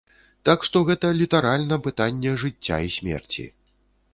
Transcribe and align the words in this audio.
Так 0.47 0.63
што 0.69 0.81
гэта 0.87 1.11
літаральна 1.19 1.79
пытанне 1.89 2.33
жыцця 2.45 2.77
і 2.89 2.91
смерці. 2.97 3.47